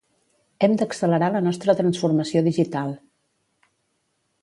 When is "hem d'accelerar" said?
0.67-1.29